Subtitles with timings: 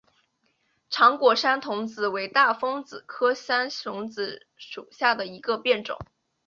[0.89, 5.99] 长果山桐子为大风子科山桐子属下的一个变种。